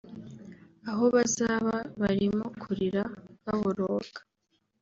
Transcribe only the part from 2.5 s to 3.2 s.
kurira